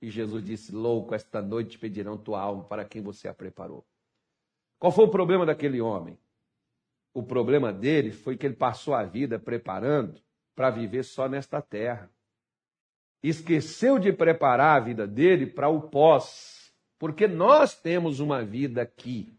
E 0.00 0.08
Jesus 0.08 0.44
disse: 0.44 0.72
Louco, 0.72 1.16
esta 1.16 1.42
noite 1.42 1.76
pedirão 1.76 2.16
tua 2.16 2.40
alma 2.40 2.62
para 2.62 2.84
quem 2.84 3.02
você 3.02 3.26
a 3.26 3.34
preparou. 3.34 3.84
Qual 4.78 4.92
foi 4.92 5.06
o 5.06 5.10
problema 5.10 5.44
daquele 5.44 5.80
homem? 5.80 6.16
O 7.12 7.22
problema 7.22 7.72
dele 7.72 8.12
foi 8.12 8.36
que 8.36 8.46
ele 8.46 8.54
passou 8.54 8.94
a 8.94 9.02
vida 9.02 9.38
preparando 9.38 10.20
para 10.54 10.70
viver 10.70 11.02
só 11.02 11.28
nesta 11.28 11.60
terra. 11.60 12.10
Esqueceu 13.22 13.98
de 13.98 14.12
preparar 14.12 14.80
a 14.80 14.84
vida 14.84 15.06
dele 15.06 15.46
para 15.46 15.68
o 15.68 15.82
pós, 15.82 16.72
porque 16.98 17.26
nós 17.26 17.74
temos 17.74 18.20
uma 18.20 18.44
vida 18.44 18.82
aqui, 18.82 19.36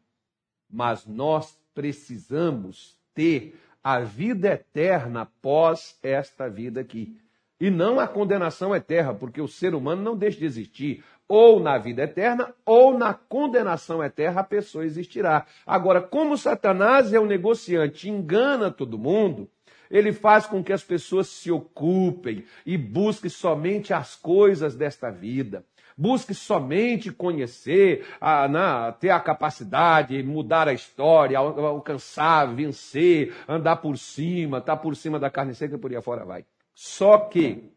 mas 0.70 1.06
nós 1.06 1.58
precisamos 1.74 3.00
ter 3.14 3.60
a 3.84 4.00
vida 4.00 4.50
eterna 4.50 5.22
após 5.22 5.98
esta 6.04 6.50
vida 6.50 6.82
aqui. 6.82 7.20
E 7.62 7.70
não 7.70 8.00
a 8.00 8.08
condenação 8.08 8.76
eterna, 8.76 9.14
porque 9.14 9.40
o 9.40 9.48
ser 9.48 9.76
humano 9.76 10.02
não 10.02 10.18
deixa 10.18 10.40
de 10.40 10.46
existir 10.46 11.04
ou 11.28 11.60
na 11.60 11.78
vida 11.78 12.02
eterna, 12.02 12.54
ou 12.66 12.98
na 12.98 13.14
condenação 13.14 14.04
eterna, 14.04 14.42
a 14.42 14.44
pessoa 14.44 14.84
existirá. 14.84 15.46
Agora, 15.66 16.02
como 16.02 16.36
Satanás 16.36 17.14
é 17.14 17.20
um 17.20 17.26
negociante, 17.28 18.10
engana 18.10 18.72
todo 18.72 18.98
mundo, 18.98 19.48
ele 19.92 20.12
faz 20.12 20.48
com 20.48 20.64
que 20.64 20.74
as 20.74 20.84
pessoas 20.84 21.28
se 21.28 21.52
ocupem 21.52 22.44
e 22.66 22.78
busquem 22.80 23.30
somente 23.30 23.94
as 23.94 24.16
coisas 24.16 24.76
desta 24.76 25.12
vida. 25.12 25.64
Busque 25.96 26.34
somente 26.34 27.12
conhecer, 27.12 28.08
a, 28.20 28.48
na, 28.48 28.92
ter 28.92 29.12
a 29.12 29.20
capacidade, 29.20 30.24
mudar 30.24 30.68
a 30.68 30.74
história, 30.74 31.38
alcançar, 31.38 32.56
vencer, 32.56 33.36
andar 33.48 33.76
por 33.76 34.00
cima, 34.00 34.58
estar 34.58 34.78
tá 34.78 34.82
por 34.82 34.96
cima 34.96 35.20
da 35.20 35.30
carne 35.30 35.54
seca 35.54 35.76
e 35.76 35.78
por 35.78 35.92
aí 35.92 35.98
afora 35.98 36.26
vai. 36.26 36.44
Só 36.74 37.18
que 37.18 37.72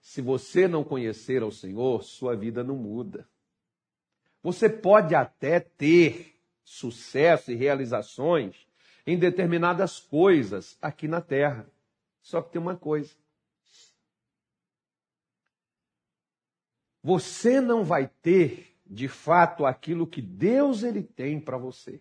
se 0.00 0.22
você 0.22 0.68
não 0.68 0.84
conhecer 0.84 1.42
ao 1.42 1.50
Senhor, 1.50 2.04
sua 2.04 2.36
vida 2.36 2.62
não 2.62 2.76
muda. 2.76 3.28
Você 4.42 4.68
pode 4.68 5.14
até 5.14 5.58
ter 5.58 6.38
sucesso 6.62 7.50
e 7.50 7.56
realizações 7.56 8.66
em 9.04 9.18
determinadas 9.18 9.98
coisas 9.98 10.78
aqui 10.80 11.08
na 11.08 11.20
terra. 11.20 11.68
Só 12.22 12.40
que 12.40 12.52
tem 12.52 12.62
uma 12.62 12.76
coisa. 12.76 13.14
Você 17.02 17.60
não 17.60 17.84
vai 17.84 18.08
ter, 18.08 18.76
de 18.86 19.08
fato, 19.08 19.66
aquilo 19.66 20.06
que 20.06 20.22
Deus 20.22 20.82
ele 20.82 21.02
tem 21.02 21.40
para 21.40 21.58
você. 21.58 22.00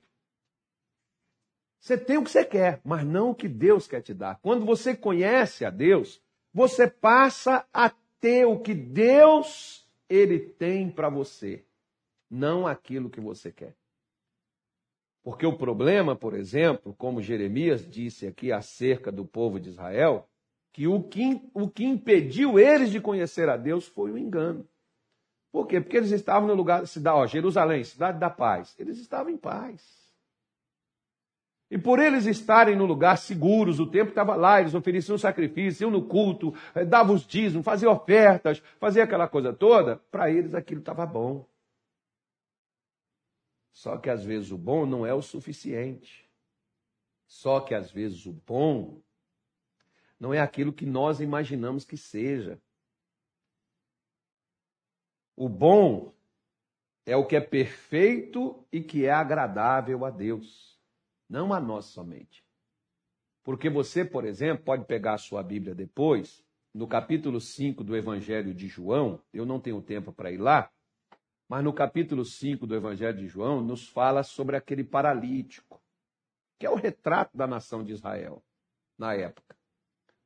Você 1.85 1.99
tem 1.99 2.17
o 2.17 2.23
que 2.23 2.31
você 2.31 2.43
quer, 2.43 2.81
mas 2.83 3.05
não 3.05 3.29
o 3.29 3.35
que 3.35 3.47
Deus 3.47 3.87
quer 3.87 4.01
te 4.01 4.11
dar. 4.11 4.39
Quando 4.41 4.65
você 4.65 4.95
conhece 4.95 5.63
a 5.63 5.69
Deus, 5.69 6.19
você 6.51 6.89
passa 6.89 7.63
a 7.71 7.91
ter 8.19 8.43
o 8.43 8.59
que 8.59 8.73
Deus 8.73 9.87
ele 10.09 10.39
tem 10.39 10.89
para 10.89 11.09
você, 11.09 11.63
não 12.27 12.65
aquilo 12.65 13.07
que 13.07 13.21
você 13.21 13.51
quer. 13.51 13.75
Porque 15.21 15.45
o 15.45 15.55
problema, 15.55 16.15
por 16.15 16.33
exemplo, 16.33 16.91
como 16.97 17.21
Jeremias 17.21 17.87
disse 17.87 18.25
aqui 18.25 18.51
acerca 18.51 19.11
do 19.11 19.23
povo 19.23 19.59
de 19.59 19.69
Israel, 19.69 20.27
que 20.73 20.87
o 20.87 21.03
que, 21.03 21.39
o 21.53 21.69
que 21.69 21.85
impediu 21.85 22.57
eles 22.57 22.89
de 22.89 22.99
conhecer 22.99 23.47
a 23.47 23.57
Deus 23.57 23.85
foi 23.85 24.09
o 24.09 24.17
engano. 24.17 24.67
Por 25.51 25.67
quê? 25.67 25.79
Porque 25.79 25.97
eles 25.97 26.09
estavam 26.09 26.47
no 26.47 26.55
lugar 26.55 26.81
da 26.81 26.87
cidade, 26.87 27.15
ó, 27.15 27.27
Jerusalém, 27.27 27.83
cidade 27.83 28.17
da 28.19 28.31
paz. 28.31 28.73
Eles 28.79 28.97
estavam 28.97 29.31
em 29.31 29.37
paz. 29.37 30.04
E 31.75 31.77
por 31.77 31.99
eles 31.99 32.25
estarem 32.25 32.73
no 32.73 32.85
lugar 32.85 33.17
seguros, 33.17 33.81
o 33.81 33.85
tempo 33.85 34.07
estava 34.07 34.33
lá, 34.33 34.61
eles 34.61 34.73
ofereciam 34.73 35.17
sacrifício, 35.17 35.83
iam 35.83 35.91
no 35.91 36.07
culto, 36.07 36.55
eh, 36.73 36.85
davam 36.85 37.13
os 37.13 37.27
dízimos, 37.27 37.65
faziam 37.65 37.91
ofertas, 37.91 38.63
faziam 38.79 39.03
aquela 39.03 39.27
coisa 39.27 39.51
toda, 39.51 39.97
para 40.09 40.31
eles 40.31 40.53
aquilo 40.53 40.79
estava 40.79 41.05
bom. 41.05 41.45
Só 43.73 43.97
que 43.97 44.09
às 44.09 44.23
vezes 44.23 44.51
o 44.51 44.57
bom 44.57 44.85
não 44.85 45.05
é 45.05 45.13
o 45.13 45.21
suficiente. 45.21 46.25
Só 47.27 47.59
que 47.59 47.75
às 47.75 47.91
vezes 47.91 48.25
o 48.25 48.31
bom 48.31 49.01
não 50.17 50.33
é 50.33 50.39
aquilo 50.39 50.71
que 50.71 50.85
nós 50.85 51.19
imaginamos 51.19 51.83
que 51.83 51.97
seja. 51.97 52.57
O 55.35 55.49
bom 55.49 56.13
é 57.05 57.17
o 57.17 57.25
que 57.25 57.35
é 57.35 57.41
perfeito 57.41 58.65
e 58.71 58.81
que 58.81 59.05
é 59.05 59.11
agradável 59.11 60.05
a 60.05 60.09
Deus, 60.09 60.74
não 61.29 61.53
a 61.53 61.59
nós 61.59 61.85
somente. 61.85 62.43
Porque 63.43 63.69
você, 63.69 64.03
por 64.03 64.25
exemplo, 64.25 64.65
pode 64.65 64.85
pegar 64.85 65.13
a 65.13 65.19
sua 65.19 65.43
Bíblia 65.43 65.75
depois, 65.75 66.43
no 66.73 66.87
capítulo 66.87 67.39
5 67.39 67.83
do 67.83 67.95
Evangelho 67.95 68.53
de 68.53 68.67
João, 68.67 69.21
eu 69.33 69.45
não 69.45 69.59
tenho 69.59 69.81
tempo 69.81 70.11
para 70.11 70.31
ir 70.31 70.37
lá, 70.37 70.69
mas 71.47 71.63
no 71.63 71.71
capítulo 71.71 72.25
5 72.25 72.65
do 72.65 72.75
Evangelho 72.75 73.17
de 73.17 73.27
João, 73.27 73.61
nos 73.61 73.87
fala 73.87 74.23
sobre 74.23 74.57
aquele 74.57 74.83
paralítico, 74.83 75.81
que 76.59 76.65
é 76.65 76.69
o 76.69 76.75
retrato 76.75 77.37
da 77.37 77.45
nação 77.45 77.83
de 77.83 77.93
Israel 77.93 78.43
na 78.97 79.13
época. 79.13 79.55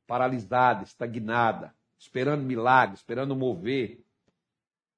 Paralisada, 0.06 0.82
estagnada, 0.82 1.74
esperando 1.98 2.42
milagre, 2.42 2.96
esperando 2.96 3.36
mover. 3.36 4.02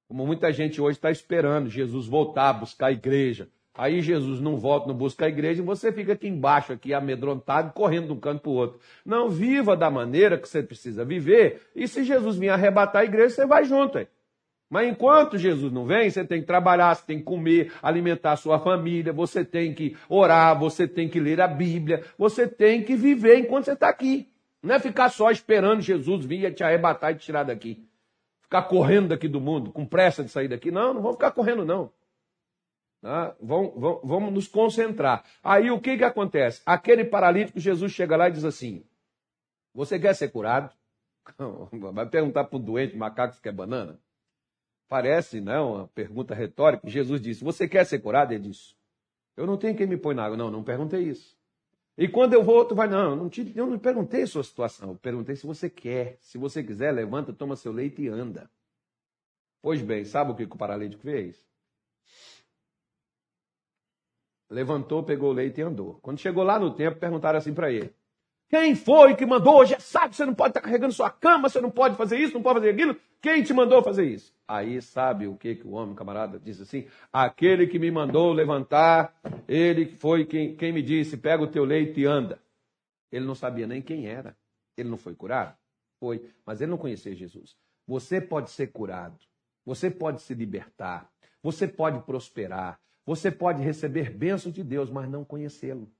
Como 0.09 0.27
muita 0.27 0.53
gente 0.53 0.81
hoje 0.81 0.99
está 0.99 1.11
esperando 1.11 1.69
Jesus 1.69 2.07
voltar 2.07 2.53
buscar 2.53 2.87
a 2.87 2.93
igreja. 2.93 3.51
Aí 3.75 4.03
Jesus 4.03 4.41
não 4.41 4.57
volta, 4.57 4.87
não 4.87 4.95
busca 4.95 5.25
a 5.25 5.29
igreja 5.29 5.63
e 5.63 5.65
você 5.65 5.91
fica 5.91 6.13
aqui 6.13 6.29
embaixo, 6.29 6.75
aqui 6.75 6.93
amedrontado, 6.93 7.73
correndo 7.73 8.09
de 8.09 8.13
um 8.13 8.21
canto 8.21 8.43
para 8.43 8.51
o 8.51 8.55
outro. 8.55 8.79
Não, 9.05 9.31
viva 9.31 9.75
da 9.75 9.91
maneira 9.91 10.37
que 10.37 10.47
você 10.47 10.63
precisa 10.63 11.05
viver. 11.05 11.63
E 11.75 11.89
se 11.89 12.05
Jesus 12.05 12.37
vir 12.37 12.51
arrebatar 12.51 13.03
a 13.03 13.05
igreja, 13.05 13.35
você 13.35 13.47
vai 13.47 13.65
junto. 13.65 13.97
Aí. 13.97 14.07
Mas 14.69 14.89
enquanto 14.89 15.39
Jesus 15.39 15.73
não 15.73 15.87
vem, 15.87 16.09
você 16.09 16.25
tem 16.25 16.41
que 16.41 16.47
trabalhar, 16.47 16.95
você 16.95 17.05
tem 17.07 17.19
que 17.19 17.25
comer, 17.25 17.73
alimentar 17.83 18.33
a 18.33 18.37
sua 18.37 18.59
família, 18.59 19.13
você 19.13 19.45
tem 19.45 19.75
que 19.75 19.97
orar, 20.09 20.59
você 20.59 20.87
tem 20.87 21.09
que 21.09 21.21
ler 21.21 21.41
a 21.41 21.49
Bíblia, 21.49 22.05
você 22.19 22.47
tem 22.47 22.83
que 22.83 22.95
viver 22.95 23.39
enquanto 23.39 23.67
você 23.67 23.73
está 23.73 23.89
aqui. 23.89 24.29
Não 24.63 24.75
é 24.75 24.79
ficar 24.79 25.09
só 25.09 25.31
esperando 25.31 25.81
Jesus 25.81 26.25
vir 26.25 26.45
e 26.45 26.51
te 26.53 26.63
arrebatar 26.63 27.13
e 27.13 27.15
te 27.17 27.25
tirar 27.25 27.43
daqui. 27.43 27.87
Ficar 28.43 28.63
correndo 28.63 29.09
daqui 29.09 29.29
do 29.29 29.41
mundo, 29.41 29.73
com 29.73 29.85
pressa 29.85 30.23
de 30.23 30.31
sair 30.31 30.49
daqui. 30.49 30.71
Não, 30.71 30.95
não 30.95 31.01
vamos 31.01 31.17
ficar 31.17 31.33
correndo, 31.33 31.65
não. 31.65 31.91
Tá? 33.03 33.37
Vamos, 33.41 33.73
vamos, 33.75 34.01
vamos 34.05 34.33
nos 34.33 34.47
concentrar. 34.47 35.25
Aí 35.43 35.73
o 35.73 35.81
que, 35.81 35.99
que 35.99 36.05
acontece? 36.05 36.63
Aquele 36.65 37.05
paralítico, 37.05 37.59
Jesus 37.59 37.91
chega 37.91 38.17
lá 38.17 38.29
e 38.29 38.33
diz 38.33 38.45
assim: 38.45 38.85
Você 39.75 39.99
quer 39.99 40.15
ser 40.15 40.31
curado? 40.31 40.73
Vai 41.93 42.09
perguntar 42.09 42.45
para 42.45 42.57
um 42.57 42.63
doente, 42.63 42.97
macaco, 42.97 43.35
se 43.35 43.43
quer 43.43 43.53
banana? 43.53 43.99
Parece, 44.89 45.41
não, 45.41 45.75
né, 45.75 45.81
uma 45.81 45.89
pergunta 45.89 46.33
retórica. 46.33 46.89
Jesus 46.89 47.21
disse: 47.21 47.43
Você 47.43 47.67
quer 47.67 47.85
ser 47.85 47.99
curado? 47.99 48.33
Ele 48.33 48.51
disse: 48.51 48.77
Eu 49.37 49.49
não 49.49 49.57
tenho 49.57 49.77
quem 49.77 49.87
me 49.87 49.97
põe 49.97 50.15
na 50.15 50.25
água. 50.25 50.37
Não, 50.37 50.49
não 50.49 50.63
perguntei 50.63 51.03
isso. 51.03 51.37
E 51.99 52.07
quando 52.07 52.35
eu 52.35 52.45
vou, 52.45 52.65
tu 52.65 52.75
vai, 52.75 52.89
não, 52.89 53.17
não 53.17 53.29
te, 53.29 53.53
eu 53.57 53.67
não 53.67 53.81
perguntei 53.81 54.23
a 54.23 54.27
sua 54.29 54.45
situação. 54.45 54.91
Eu 54.91 54.97
perguntei 54.97 55.35
se 55.35 55.45
você 55.45 55.69
quer. 55.69 56.19
Se 56.21 56.39
você 56.39 56.63
quiser, 56.63 56.93
levanta, 56.93 57.33
toma 57.33 57.57
seu 57.57 57.73
leite 57.73 58.03
e 58.03 58.09
anda. 58.09 58.49
Pois 59.61 59.83
bem, 59.83 60.05
sabe 60.05 60.31
o 60.31 60.37
que 60.37 60.45
o 60.45 60.57
paralítico 60.57 61.03
fez? 61.03 61.45
Levantou, 64.53 65.03
pegou 65.03 65.31
o 65.31 65.33
leite 65.33 65.61
e 65.61 65.63
andou. 65.65 65.99
Quando 66.03 66.19
chegou 66.19 66.45
lá 66.45 66.59
no 66.59 66.75
templo, 66.75 67.01
perguntaram 67.01 67.39
assim 67.39 67.55
para 67.55 67.73
ele: 67.73 67.93
Quem 68.49 68.75
foi 68.75 69.17
que 69.17 69.27
mandou? 69.27 69.65
Já 69.65 69.81
sabe, 69.81 70.15
você 70.15 70.25
não 70.25 70.35
pode 70.35 70.51
estar 70.51 70.61
carregando 70.61 70.93
sua 70.93 71.11
cama, 71.11 71.49
você 71.49 71.61
não 71.61 71.71
pode 71.71 71.97
fazer 71.97 72.19
isso, 72.19 72.35
não 72.35 72.43
pode 72.43 72.61
fazer 72.61 72.71
aquilo. 72.71 72.97
Quem 73.21 73.43
te 73.43 73.53
mandou 73.55 73.83
fazer 73.83 74.05
isso? 74.05 74.35
Aí 74.47 74.81
sabe 74.83 75.27
o 75.27 75.37
que, 75.37 75.57
que 75.57 75.67
o 75.67 75.73
homem, 75.73 75.95
camarada, 75.95 76.39
diz 76.39 76.61
assim? 76.61 76.87
Aquele 77.13 77.67
que 77.67 77.79
me 77.79 77.91
mandou 77.91 78.33
levantar, 78.33 79.15
ele 79.49 79.87
foi 79.87 80.27
quem, 80.27 80.55
quem 80.55 80.73
me 80.73 80.83
disse: 80.83 81.17
pega 81.17 81.43
o 81.43 81.49
teu 81.49 81.65
leite 81.65 82.01
e 82.01 82.07
anda. 82.07 82.39
Ele 83.11 83.25
não 83.25 83.35
sabia 83.35 83.67
nem 83.67 83.81
quem 83.81 84.07
era. 84.07 84.37
Ele 84.77 84.89
não 84.89 84.97
foi 84.97 85.15
curado? 85.15 85.57
Foi, 85.99 86.29
mas 86.45 86.61
ele 86.61 86.71
não 86.71 86.79
conhecia 86.79 87.15
Jesus. 87.15 87.57
Você 87.87 88.21
pode 88.21 88.51
ser 88.51 88.69
curado, 88.69 89.19
você 89.65 89.91
pode 89.91 90.23
se 90.23 90.35
libertar, 90.35 91.11
você 91.43 91.67
pode 91.69 92.01
prosperar, 92.05 92.81
você 93.05 93.31
pode 93.31 93.63
receber 93.63 94.11
bênção 94.11 94.53
de 94.53 94.63
Deus, 94.63 94.91
mas 94.91 95.09
não 95.09 95.25
conhecê-lo. 95.25 95.91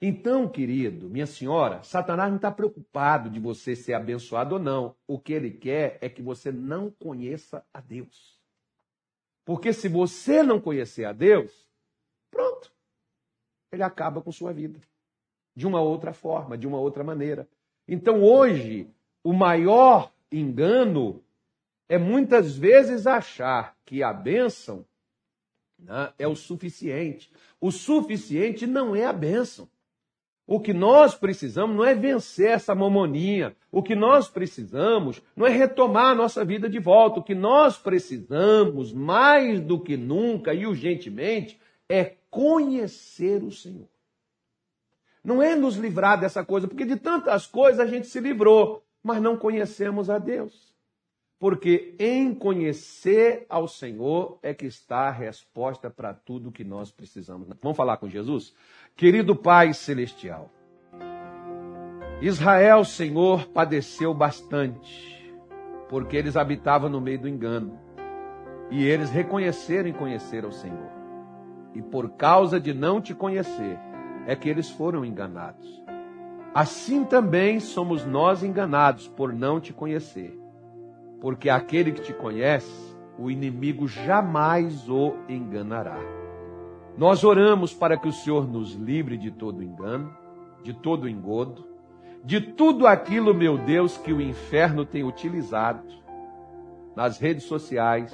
Então, 0.00 0.46
querido, 0.46 1.08
minha 1.08 1.26
senhora, 1.26 1.82
Satanás 1.82 2.28
não 2.28 2.36
está 2.36 2.50
preocupado 2.50 3.30
de 3.30 3.40
você 3.40 3.74
ser 3.74 3.94
abençoado 3.94 4.56
ou 4.56 4.60
não. 4.60 4.94
O 5.06 5.18
que 5.18 5.32
ele 5.32 5.50
quer 5.50 5.96
é 6.02 6.08
que 6.08 6.20
você 6.20 6.52
não 6.52 6.90
conheça 6.90 7.64
a 7.72 7.80
Deus. 7.80 8.38
Porque 9.44 9.72
se 9.72 9.88
você 9.88 10.42
não 10.42 10.60
conhecer 10.60 11.06
a 11.06 11.12
Deus, 11.12 11.66
pronto, 12.30 12.70
ele 13.72 13.82
acaba 13.82 14.20
com 14.20 14.30
sua 14.30 14.52
vida. 14.52 14.80
De 15.54 15.66
uma 15.66 15.80
outra 15.80 16.12
forma, 16.12 16.58
de 16.58 16.66
uma 16.66 16.78
outra 16.78 17.02
maneira. 17.02 17.48
Então, 17.88 18.22
hoje, 18.22 18.90
o 19.24 19.32
maior 19.32 20.12
engano 20.30 21.24
é 21.88 21.96
muitas 21.96 22.54
vezes 22.54 23.06
achar 23.06 23.74
que 23.84 24.02
a 24.02 24.12
bênção 24.12 24.84
né, 25.78 26.12
é 26.18 26.26
o 26.26 26.36
suficiente. 26.36 27.30
O 27.60 27.70
suficiente 27.70 28.66
não 28.66 28.94
é 28.94 29.04
a 29.04 29.12
bênção. 29.12 29.68
O 30.46 30.60
que 30.60 30.72
nós 30.72 31.14
precisamos 31.14 31.76
não 31.76 31.84
é 31.84 31.94
vencer 31.94 32.50
essa 32.50 32.74
mamoninha. 32.74 33.56
O 33.72 33.82
que 33.82 33.96
nós 33.96 34.28
precisamos 34.28 35.20
não 35.34 35.46
é 35.46 35.50
retomar 35.50 36.12
a 36.12 36.14
nossa 36.14 36.44
vida 36.44 36.68
de 36.68 36.78
volta. 36.78 37.18
O 37.18 37.24
que 37.24 37.34
nós 37.34 37.76
precisamos, 37.76 38.92
mais 38.92 39.60
do 39.60 39.80
que 39.80 39.96
nunca 39.96 40.54
e 40.54 40.66
urgentemente, 40.66 41.58
é 41.88 42.14
conhecer 42.30 43.42
o 43.42 43.50
Senhor. 43.50 43.88
Não 45.24 45.42
é 45.42 45.56
nos 45.56 45.76
livrar 45.76 46.20
dessa 46.20 46.44
coisa, 46.44 46.68
porque 46.68 46.84
de 46.84 46.94
tantas 46.94 47.46
coisas 47.46 47.80
a 47.80 47.86
gente 47.86 48.06
se 48.06 48.20
livrou, 48.20 48.84
mas 49.02 49.20
não 49.20 49.36
conhecemos 49.36 50.08
a 50.08 50.18
Deus 50.18 50.75
porque 51.38 51.94
em 51.98 52.34
conhecer 52.34 53.44
ao 53.48 53.68
Senhor 53.68 54.38
é 54.42 54.54
que 54.54 54.66
está 54.66 55.08
a 55.08 55.10
resposta 55.10 55.90
para 55.90 56.14
tudo 56.14 56.52
que 56.52 56.64
nós 56.64 56.90
precisamos. 56.90 57.48
Vamos 57.62 57.76
falar 57.76 57.98
com 57.98 58.08
Jesus? 58.08 58.54
Querido 58.96 59.36
Pai 59.36 59.74
Celestial, 59.74 60.50
Israel, 62.22 62.82
Senhor, 62.84 63.46
padeceu 63.48 64.14
bastante, 64.14 65.30
porque 65.90 66.16
eles 66.16 66.36
habitavam 66.36 66.88
no 66.88 67.00
meio 67.00 67.18
do 67.18 67.28
engano. 67.28 67.78
E 68.70 68.84
eles 68.84 69.10
reconheceram 69.10 69.90
e 69.90 69.92
conheceram 69.92 70.48
o 70.48 70.52
Senhor. 70.52 70.90
E 71.74 71.82
por 71.82 72.10
causa 72.12 72.58
de 72.58 72.72
não 72.72 73.00
te 73.00 73.14
conhecer, 73.14 73.78
é 74.26 74.34
que 74.34 74.48
eles 74.48 74.70
foram 74.70 75.04
enganados. 75.04 75.84
Assim 76.54 77.04
também 77.04 77.60
somos 77.60 78.04
nós 78.06 78.42
enganados 78.42 79.06
por 79.06 79.32
não 79.32 79.60
te 79.60 79.74
conhecer 79.74 80.45
porque 81.20 81.48
aquele 81.48 81.92
que 81.92 82.02
te 82.02 82.12
conhece, 82.12 82.94
o 83.18 83.30
inimigo 83.30 83.88
jamais 83.88 84.88
o 84.88 85.14
enganará. 85.28 85.98
Nós 86.96 87.24
oramos 87.24 87.74
para 87.74 87.96
que 87.96 88.08
o 88.08 88.12
Senhor 88.12 88.46
nos 88.48 88.74
livre 88.74 89.18
de 89.18 89.30
todo 89.30 89.62
engano, 89.62 90.14
de 90.62 90.72
todo 90.72 91.08
engodo, 91.08 91.64
de 92.24 92.40
tudo 92.40 92.86
aquilo, 92.86 93.34
meu 93.34 93.58
Deus, 93.58 93.96
que 93.98 94.12
o 94.12 94.20
inferno 94.20 94.84
tem 94.84 95.04
utilizado 95.04 95.86
nas 96.94 97.18
redes 97.18 97.44
sociais, 97.44 98.12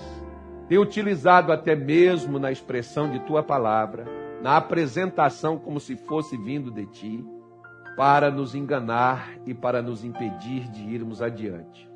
tem 0.68 0.78
utilizado 0.78 1.52
até 1.52 1.76
mesmo 1.76 2.38
na 2.38 2.50
expressão 2.50 3.10
de 3.10 3.20
tua 3.20 3.42
palavra, 3.42 4.04
na 4.42 4.56
apresentação 4.56 5.58
como 5.58 5.78
se 5.78 5.96
fosse 5.96 6.36
vindo 6.36 6.70
de 6.70 6.86
ti, 6.86 7.24
para 7.96 8.30
nos 8.30 8.54
enganar 8.54 9.30
e 9.46 9.54
para 9.54 9.80
nos 9.80 10.04
impedir 10.04 10.68
de 10.70 10.82
irmos 10.82 11.22
adiante. 11.22 11.91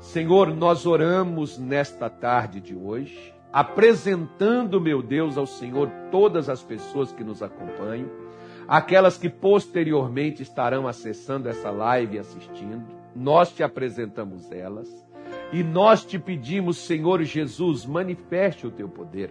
Senhor, 0.00 0.54
nós 0.54 0.86
oramos 0.86 1.58
nesta 1.58 2.08
tarde 2.08 2.58
de 2.58 2.74
hoje, 2.74 3.34
apresentando, 3.52 4.80
meu 4.80 5.02
Deus, 5.02 5.36
ao 5.36 5.46
Senhor 5.46 5.90
todas 6.10 6.48
as 6.48 6.62
pessoas 6.62 7.12
que 7.12 7.22
nos 7.22 7.42
acompanham, 7.42 8.08
aquelas 8.66 9.18
que 9.18 9.28
posteriormente 9.28 10.42
estarão 10.42 10.88
acessando 10.88 11.50
essa 11.50 11.70
live 11.70 12.16
e 12.16 12.18
assistindo. 12.18 12.82
Nós 13.14 13.52
te 13.52 13.62
apresentamos 13.62 14.50
elas 14.50 14.88
e 15.52 15.62
nós 15.62 16.02
te 16.02 16.18
pedimos, 16.18 16.78
Senhor 16.78 17.22
Jesus, 17.22 17.84
manifeste 17.84 18.66
o 18.66 18.70
teu 18.70 18.88
poder. 18.88 19.30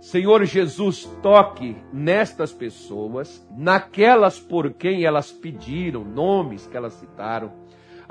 Senhor 0.00 0.44
Jesus, 0.44 1.04
toque 1.20 1.76
nestas 1.92 2.52
pessoas, 2.52 3.44
naquelas 3.56 4.38
por 4.38 4.72
quem 4.72 5.04
elas 5.04 5.32
pediram, 5.32 6.04
nomes 6.04 6.68
que 6.68 6.76
elas 6.76 6.92
citaram 6.92 7.61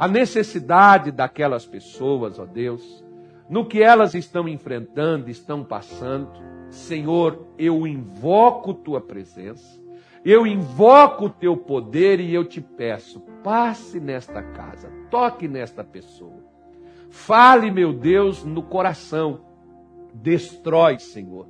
a 0.01 0.07
necessidade 0.07 1.11
daquelas 1.11 1.63
pessoas, 1.63 2.39
ó 2.39 2.45
Deus, 2.47 3.05
no 3.47 3.67
que 3.67 3.83
elas 3.83 4.15
estão 4.15 4.47
enfrentando, 4.47 5.29
estão 5.29 5.63
passando. 5.63 6.41
Senhor, 6.71 7.45
eu 7.55 7.85
invoco 7.85 8.73
tua 8.73 8.99
presença, 8.99 9.79
eu 10.25 10.47
invoco 10.47 11.25
o 11.25 11.29
teu 11.29 11.55
poder 11.55 12.19
e 12.19 12.33
eu 12.33 12.43
te 12.43 12.59
peço, 12.59 13.19
passe 13.43 13.99
nesta 13.99 14.41
casa, 14.41 14.91
toque 15.11 15.47
nesta 15.47 15.83
pessoa. 15.83 16.41
Fale, 17.11 17.69
meu 17.69 17.93
Deus, 17.93 18.43
no 18.43 18.63
coração. 18.63 19.41
Destrói, 20.15 20.97
Senhor, 20.97 21.47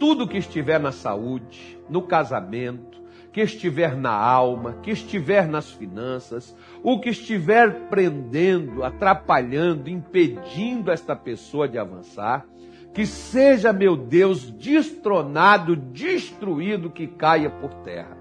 tudo 0.00 0.26
que 0.26 0.38
estiver 0.38 0.80
na 0.80 0.90
saúde, 0.90 1.78
no 1.88 2.02
casamento, 2.02 3.00
que 3.32 3.40
estiver 3.40 3.96
na 3.96 4.12
alma, 4.12 4.78
que 4.82 4.90
estiver 4.90 5.48
nas 5.48 5.70
finanças, 5.70 6.54
o 6.82 7.00
que 7.00 7.08
estiver 7.08 7.88
prendendo, 7.88 8.84
atrapalhando, 8.84 9.88
impedindo 9.88 10.90
esta 10.90 11.16
pessoa 11.16 11.66
de 11.66 11.78
avançar, 11.78 12.46
que 12.92 13.06
seja, 13.06 13.72
meu 13.72 13.96
Deus, 13.96 14.50
destronado, 14.50 15.74
destruído, 15.74 16.90
que 16.90 17.06
caia 17.06 17.48
por 17.48 17.72
terra, 17.76 18.16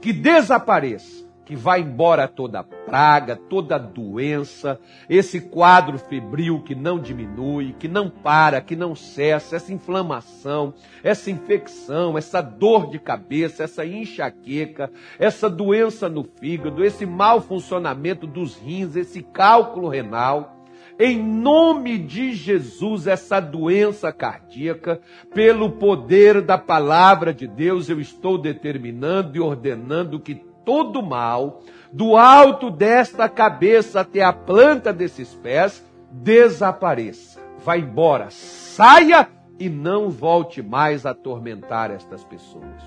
que 0.00 0.12
desapareça 0.12 1.29
que 1.50 1.56
vai 1.56 1.80
embora 1.80 2.28
toda 2.28 2.62
praga, 2.62 3.34
toda 3.34 3.76
doença, 3.76 4.78
esse 5.08 5.40
quadro 5.40 5.98
febril 5.98 6.62
que 6.62 6.76
não 6.76 6.96
diminui, 6.96 7.74
que 7.76 7.88
não 7.88 8.08
para, 8.08 8.60
que 8.60 8.76
não 8.76 8.94
cessa, 8.94 9.56
essa 9.56 9.72
inflamação, 9.72 10.72
essa 11.02 11.28
infecção, 11.28 12.16
essa 12.16 12.40
dor 12.40 12.88
de 12.88 13.00
cabeça, 13.00 13.64
essa 13.64 13.84
enxaqueca, 13.84 14.92
essa 15.18 15.50
doença 15.50 16.08
no 16.08 16.22
fígado, 16.22 16.84
esse 16.84 17.04
mau 17.04 17.40
funcionamento 17.40 18.28
dos 18.28 18.54
rins, 18.54 18.94
esse 18.94 19.20
cálculo 19.20 19.88
renal. 19.88 20.56
Em 21.00 21.20
nome 21.20 21.98
de 21.98 22.32
Jesus, 22.32 23.08
essa 23.08 23.40
doença 23.40 24.12
cardíaca, 24.12 25.00
pelo 25.34 25.72
poder 25.72 26.42
da 26.42 26.58
palavra 26.58 27.34
de 27.34 27.48
Deus, 27.48 27.88
eu 27.88 27.98
estou 27.98 28.38
determinando 28.38 29.36
e 29.36 29.40
ordenando 29.40 30.20
que 30.20 30.48
todo 30.64 31.02
mal, 31.02 31.60
do 31.92 32.16
alto 32.16 32.70
desta 32.70 33.28
cabeça 33.28 34.00
até 34.00 34.22
a 34.22 34.32
planta 34.32 34.92
desses 34.92 35.34
pés, 35.34 35.84
desapareça. 36.10 37.40
Vá 37.64 37.76
embora, 37.76 38.30
saia 38.30 39.28
e 39.58 39.68
não 39.68 40.10
volte 40.10 40.62
mais 40.62 41.04
a 41.04 41.10
atormentar 41.10 41.90
estas 41.90 42.24
pessoas. 42.24 42.82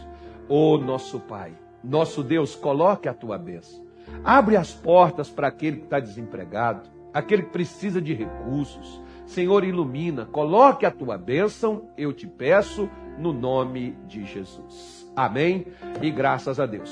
Ô 0.49 0.73
oh, 0.73 0.77
nosso 0.77 1.19
Pai, 1.19 1.53
nosso 1.83 2.23
Deus, 2.23 2.55
coloque 2.55 3.07
a 3.07 3.13
tua 3.13 3.37
bênção. 3.37 3.83
Abre 4.23 4.57
as 4.57 4.73
portas 4.73 5.29
para 5.29 5.47
aquele 5.47 5.77
que 5.77 5.83
está 5.83 5.99
desempregado, 5.99 6.89
aquele 7.13 7.43
que 7.43 7.51
precisa 7.51 8.01
de 8.01 8.13
recursos. 8.13 9.01
Senhor, 9.25 9.63
ilumina, 9.63 10.25
coloque 10.25 10.85
a 10.85 10.91
tua 10.91 11.17
bênção, 11.17 11.87
eu 11.97 12.11
te 12.11 12.27
peço, 12.27 12.89
no 13.17 13.31
nome 13.31 13.95
de 14.07 14.25
Jesus. 14.25 15.09
Amém 15.15 15.67
e 16.01 16.09
graças 16.09 16.59
a 16.59 16.65
Deus. 16.65 16.89